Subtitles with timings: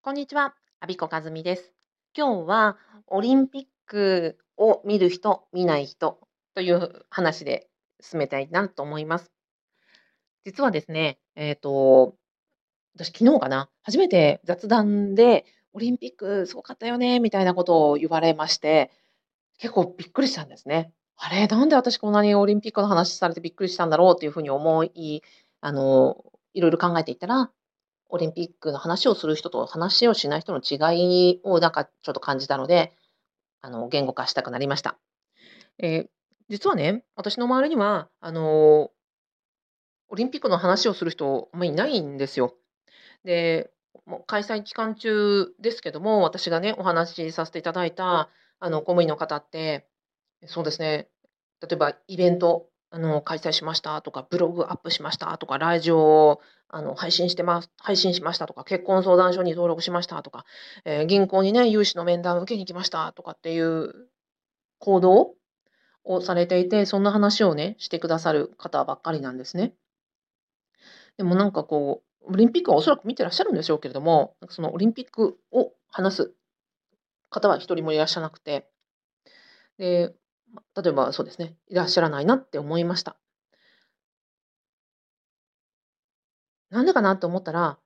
[0.00, 1.72] こんにちは、アビコカズミです。
[2.16, 6.20] 今日はオリンピックを見る人、見ない人
[6.54, 7.68] という話で
[8.00, 9.32] 進めたいなと思います。
[10.44, 12.14] 実はですね、えっ、と、
[12.94, 18.92] 私昨日かな、初めて雑談でオリンピックすごかったよねみたいなことを言われまして、
[19.58, 20.92] 結構びっくりしたんですね。
[21.16, 25.22] あれ、なんで私こんなにオリンピックの話されてびっくりしたんだろうっていうふうに思い、
[25.60, 26.24] あの、
[26.54, 27.50] いろいろ考えていったら、
[28.08, 32.92] オリンピックの話をする人と話をしない人の違いをなんかちょっと感じたので、
[33.60, 34.98] あの、言語化したくなりました。
[35.78, 36.08] えー、
[36.48, 38.90] 実はね、私の周りには、あの、
[40.08, 42.54] オリンピックの話をする人、あまりいないんですよ。
[43.24, 43.70] で、
[44.06, 49.86] もう開催期間中ですけども、私がね、お話しさせていただいた、あの、公務員の方って、
[50.46, 51.08] そうですね、
[51.60, 60.44] 例えばイベントあの、開催しましたとか、ブログアップしましたとか、ラジオをあの配信してます配信しましたとか、結婚相談所に登録しましたとか、
[60.84, 64.08] えー、銀行にね、融資の面談を受けに来ましたとかっていう
[64.78, 65.34] 行動
[66.04, 69.74] をされていて、そんな話をね、してくださる方ばっかりなんですね。
[71.16, 76.32] でもなんかこう、オリンピックはおそらく見てらっしゃるんでしょうけれども、そのオリンピックを話す
[77.30, 78.68] 方は一人もいらっしゃなくて、
[79.78, 80.14] で、
[80.76, 83.16] 例えばそうですね、いらっしゃらないなって思いました。
[86.70, 87.78] なんでかなと思ったら、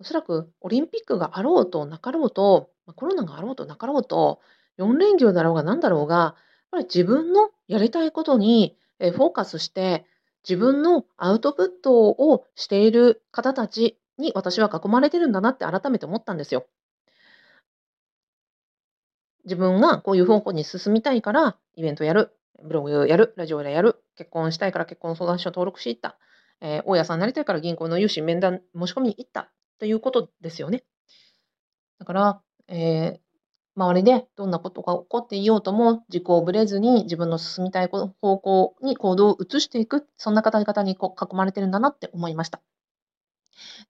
[0.00, 4.40] おそらくオリンピックがあろうとなかろうと、コロナがあろうとなかろうと、
[4.76, 6.34] 4連休だろうが何だろうが、やっ
[6.72, 10.06] ぱり自分のやりたいことに、フォーカスして、
[10.48, 16.66] 自分のアウトプットをしている方たちに私は囲まれてるんだなって改めて思ったんですよ。
[19.46, 26.18] 自分がこういう方向に進みたいから、イベントやる、ブログやる、ラジオやる、結婚したいから結婚相談所登録していった、
[26.60, 30.84] えー、大家さんになりたいから銀行の融資面談申し込みに行ったということですよね。
[31.98, 33.18] だから、えー、
[33.76, 38.08] 周りでどんなことが起こっていようとも自己をぶれずに自分の進みたい方
[38.38, 42.60] 向に行動を移していく、そんな方々にこう囲まれてるんだなって思いました。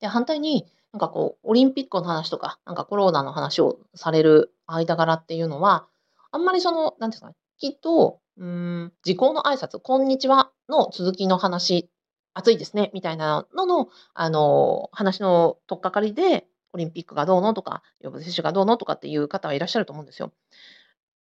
[0.01, 0.67] で、反対に、
[0.97, 5.87] なんかこう、オリンピックの話とか、なんかコロナの話をされる間柄っていうのは、
[6.33, 11.91] あんまりその、なんていうかね、きっと、うん、時効の挨拶、こんにちはの続きの話、
[12.33, 20.33] 暑いですね、みたいなのの、あの、話の取っかかりで、オリンピックがどうのとか、予防接種がどうのとかっていう方はいらっしゃると思うんですよ。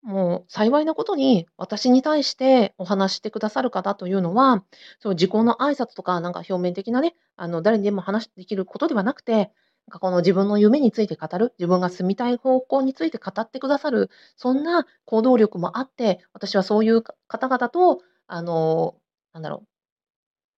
[0.03, 4.65] もう幸いなことに、私に対してお話してくださる方というのは、
[4.99, 9.53] そう時効の挨拶とか、なんか表面的なね、あの、誰にでも話できることではなくて、
[9.91, 18.97] かこの自分の夢について語る、自分が住みたい方向について語ってくださる、そんな行動力もあって、私はそういう方々と、あの、
[19.33, 19.67] なんだろう、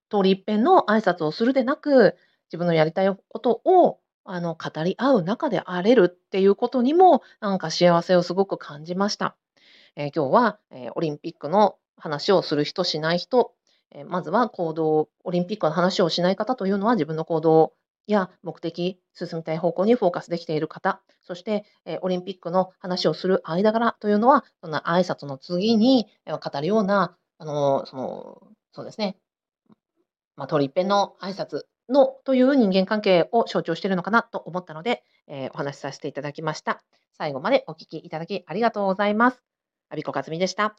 [0.09, 2.15] 通り一遍の挨拶をするでなく、
[2.47, 9.35] 自分のやりたいことを、あの、語り合う中であれるっていうことにも、なんか幸せをすごく感じました。
[9.95, 13.53] えー、今日は、えー、オリンピックの話をする人、しない人、
[13.91, 17.73] えー、まずは行動、オリンピックの話をしない方というのは自分の行動を
[18.07, 29.17] や目的、進みたい方向にフォーカスできている方、そして、えオリンピックの話をする間柄というのは、そんな挨拶の次に語るような、あの、その、そうですね、
[30.35, 36.83] まあ、通り一遍の挨拶のという人間関係を象徴しているのかなと思ったので、えー、お話しさせていただきました。
[37.17, 39.43] 最後までお聞きいただきありがとうございます。
[39.89, 40.75] アビコカズミでした。